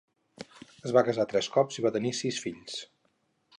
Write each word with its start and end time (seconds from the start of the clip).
Es 0.89 0.93
va 0.95 1.03
casar 1.09 1.27
tres 1.35 1.51
cops 1.57 1.79
i 1.81 1.85
va 1.87 1.93
tenir 1.99 2.13
sis 2.23 2.43
fills. 2.47 2.83